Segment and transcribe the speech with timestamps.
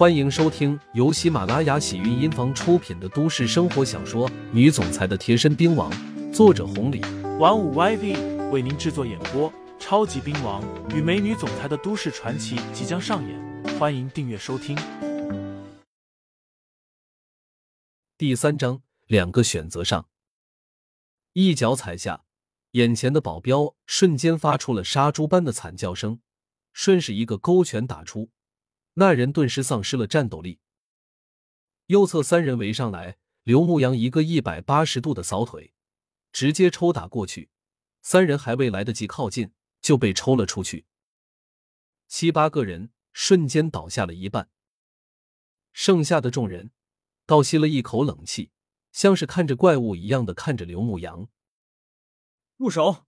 [0.00, 5.92] 欢迎收听由喜马拉雅喜韵音房出品的都市生活小说《女总裁的贴身兵王》，
[6.32, 7.02] 作者红礼，
[7.38, 9.52] 玩五 YV 为您制作演播。
[9.78, 14.74] 超级兵王与美女总裁的都市传奇即将上演，欢迎订阅收听。
[18.16, 20.08] 第三章，两个选择上，
[21.34, 22.24] 一脚踩下，
[22.70, 26.20] 眼前的保镖瞬间发出了杀猪般的惨叫声，
[26.72, 28.30] 顺势一个勾拳打出，
[29.00, 30.60] 那人顿时丧失了战斗力。
[31.86, 35.72] 右侧三人围上来，刘牧阳一个一百八十度的扫腿，
[36.30, 37.48] 直接抽打过去，
[38.02, 39.52] 三人还未来得及靠近。
[39.80, 40.84] 就被抽了出去，
[42.06, 44.50] 七八个人瞬间倒下了一半，
[45.72, 46.72] 剩下的众人
[47.24, 48.50] 倒吸了一口冷气，
[48.92, 51.28] 像是看着怪物一样的看着刘牧阳。
[52.58, 53.06] 入手！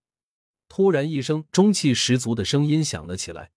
[0.67, 3.51] 突然一声中气十足的声音响了起来，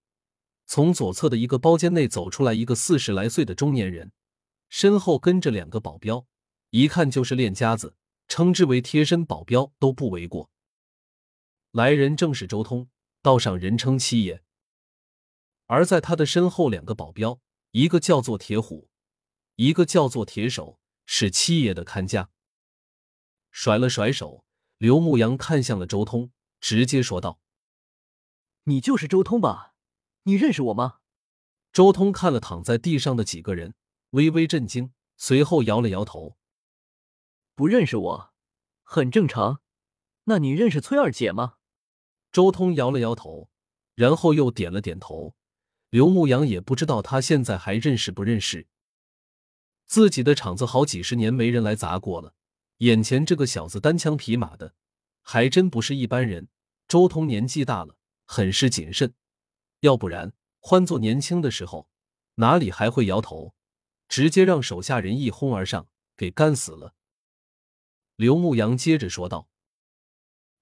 [0.66, 4.12] 从左侧的一个包间内走出来一个四十来岁的中年人，
[4.69, 6.27] 身后跟着两个保镖，
[6.70, 7.97] 一看就是练家子，
[8.28, 10.50] 称之为贴身保镖都不为过。
[11.70, 12.89] 来人正是周通。
[13.22, 14.41] 道上人称七爷，
[15.67, 17.41] 而在他的身后，两个保镖，
[17.72, 18.89] 一个叫做铁虎，
[19.56, 22.31] 一个叫做铁手，是七爷的看家。
[23.50, 24.44] 甩了甩手，
[24.78, 27.41] 刘牧阳看向了周通，直接说道
[28.62, 29.75] ：“你就是周通吧？
[30.27, 30.98] 你认识我吗？”
[31.72, 33.74] 周通看了躺在地上的几个人，
[34.10, 36.36] 微微震惊，随后摇了摇头
[37.55, 38.34] ：“不认识我，
[38.82, 39.60] 很正常。
[40.24, 41.54] 那你认识崔二姐吗？”
[42.32, 43.50] 周通摇了摇头，
[43.94, 45.34] 然后又点了点头。
[45.91, 48.66] 刘牧阳也不知道他现在还认识不认识
[49.84, 52.34] 自己的场子，好几十年没人来砸过了。
[52.78, 54.74] 眼前这个小子单枪匹马的，
[55.22, 56.48] 还真不是一般人。
[56.88, 59.14] 周通年纪大了，很是谨慎，
[59.80, 61.88] 要不然换做年轻的时候，
[62.36, 63.55] 哪里还会摇头，
[64.08, 66.94] 直接让手下人一哄而上给干死了。
[68.16, 69.48] 刘牧阳接着说道：“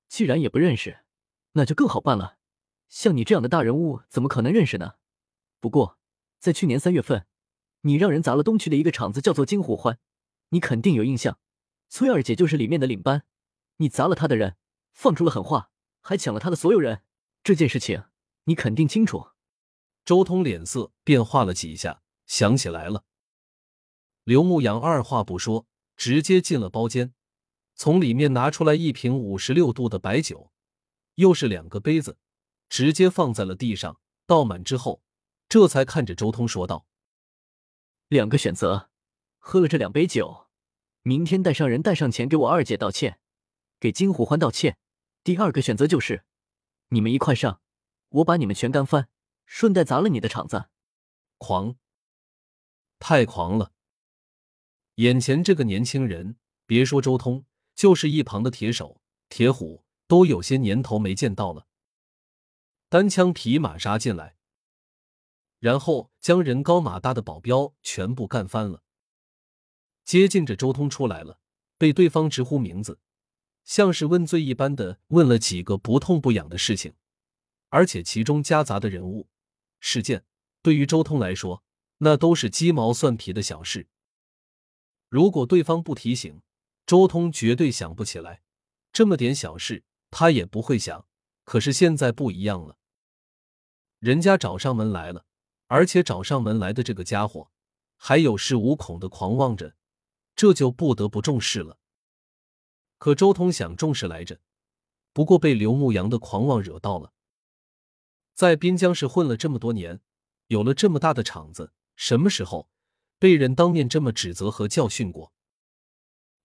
[0.09, 1.01] 既然也不认识。”
[1.57, 2.39] 那就更好办了，
[2.89, 4.95] 像你这样的大人物，怎么可能认识呢？
[5.61, 6.01] 不过，
[6.41, 7.29] 在去年三月份，
[7.83, 10.01] 你让人砸了东区的一个厂子，叫做金虎欢，
[10.49, 11.39] 你肯定有印象。
[11.89, 13.25] 崔二姐就是里面的领班，
[13.77, 14.57] 你砸了他的人，
[14.93, 15.71] 放出了狠话，
[16.01, 17.05] 还抢了他的所有人，
[17.45, 18.03] 这件事情
[18.45, 19.29] 你肯定清楚。
[20.05, 23.05] 周通脸色变化了几下，想起来了。
[24.25, 25.67] 刘牧阳二话不说，
[25.97, 27.15] 直接进了包间，
[27.75, 30.51] 从里面拿出来一瓶五十六度的白酒。
[31.17, 32.19] 又是两个杯子，
[32.69, 35.03] 直接放在了地上，倒满之后，
[35.49, 36.87] 这才看着周通说道
[38.09, 38.91] ：“两个选择，
[39.39, 40.49] 喝了这两杯酒，
[41.03, 43.21] 明天带上人带上钱给我二姐道歉，
[43.79, 44.77] 给金虎欢道歉。
[45.23, 46.25] 第二个选择就是，
[46.89, 47.61] 你们一块上，
[48.15, 49.09] 我把你们全干翻，
[49.47, 50.67] 顺带砸了你的场子。”
[51.39, 51.77] 狂，
[52.99, 53.73] 太狂了！
[54.97, 56.37] 眼前这个年轻人，
[56.67, 59.85] 别说周通，就是一旁的铁手、铁虎。
[60.07, 61.67] 都有些年头没见到了，
[62.91, 64.37] 单枪匹马杀进来，
[65.59, 68.83] 然后将人高马大的保镖全部干翻了。
[70.05, 71.41] 接近着周通出来了，
[71.79, 73.01] 被对方直呼名字，
[73.65, 76.95] 像是问罪一般的问了几个不痛不痒的事情，
[77.75, 79.29] 而且其中夹杂的人物
[79.81, 80.25] 事件，
[80.63, 81.65] 对于周通来说，
[81.99, 83.89] 那都是鸡毛蒜皮的小事。
[85.09, 86.41] 如果对方不提醒，
[86.87, 88.43] 周通绝对想不起来
[88.93, 89.83] 这么点小事。
[90.13, 91.05] 他也不会想，
[91.43, 92.79] 可是现在不一样了。
[93.99, 95.27] 人家找上门来了，
[95.67, 97.51] 而且找上门来的这个家伙
[97.97, 99.75] 还有恃无恐的狂妄着，
[100.37, 101.81] 这就不得不重视了。
[102.99, 104.39] 可周通想重视来着，
[105.13, 107.11] 不过被刘牧阳的狂妄惹到了。
[108.35, 110.01] 在滨江市混了这么多年，
[110.49, 112.69] 有了这么大的场子，什么时候
[113.19, 115.33] 被人当面这么指责和教训过？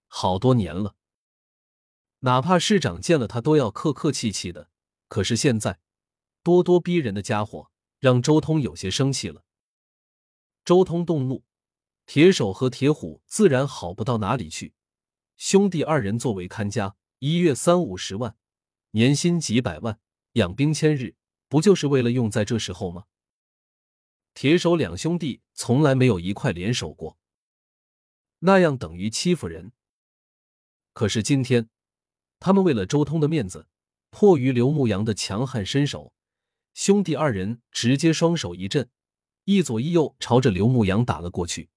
[0.08, 0.96] 好多年了。
[2.20, 4.70] 哪怕市长见了他都要客客气气的，
[5.08, 5.80] 可是现在
[6.44, 9.44] 咄咄逼人的家伙让周通有些生气了。
[10.64, 11.44] 周通动怒，
[12.06, 14.74] 铁手和铁虎自然好不到哪里去。
[15.38, 18.36] 兄弟二人作为看家，一月三五十万，
[18.92, 20.00] 年薪几百万，
[20.34, 21.16] 养兵千日，
[21.50, 23.04] 不就是为了用在这时候吗？
[24.34, 27.18] 铁手两兄弟从来没有一块联手过，
[28.40, 29.74] 那样等于欺负人。
[30.94, 31.70] 可是今天。
[32.42, 33.68] 他们为了周通的面子，
[34.12, 36.14] 迫于刘牧阳的强悍身手，
[36.74, 38.90] 兄弟二人直接双手一震，
[39.44, 41.70] 一左一右朝着刘牧阳打了过去。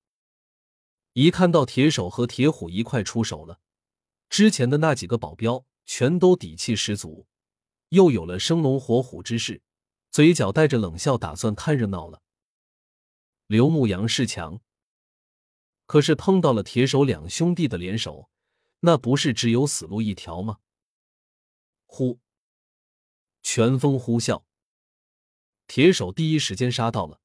[1.15, 3.59] 一看到铁手和铁虎一块出手了，
[4.29, 7.27] 之前的那几个保镖全都底气十足，
[7.93, 9.61] 又有了生龙活虎之势，
[10.11, 12.23] 嘴角带着冷笑，打算看热闹了。
[13.47, 14.63] 刘牧阳是强，
[15.85, 18.31] 可是碰到了铁手两兄弟的联手，
[18.81, 20.61] 那不是只有死路一条吗？
[21.85, 22.19] 呼，
[23.43, 24.45] 拳风呼啸，
[25.67, 27.21] 铁手第一时间杀到了。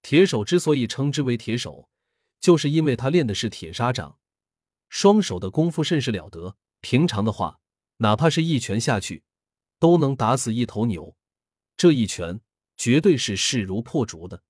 [0.00, 1.90] 铁手之所以称之为铁手，
[2.40, 4.18] 就是因为他练的是铁砂掌，
[4.88, 6.56] 双手的功夫甚是了得。
[6.80, 7.60] 平常的话，
[7.98, 9.22] 哪怕是一拳下去，
[9.82, 11.16] 都能打死一头牛。
[11.76, 12.40] 这一拳
[12.76, 14.40] 绝对是势如破竹的。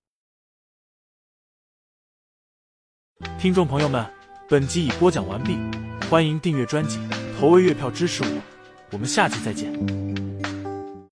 [3.38, 4.12] 听众朋友们，
[4.46, 5.56] 本集已播讲完毕，
[6.10, 6.98] 欢迎订阅专辑，
[7.38, 8.42] 投喂月票支持我，
[8.90, 10.11] 我们下集再见。